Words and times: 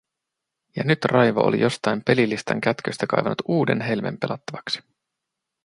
Ja 0.75 0.83
nyt 0.83 1.05
Raivo 1.05 1.41
oli 1.41 1.59
jostain 1.59 2.03
pelilistan 2.03 2.61
kätköistä 2.61 3.07
kaivanut 3.07 3.41
uuden 3.47 3.81
helmen 3.81 4.17
pelattavaksi. 4.17 4.81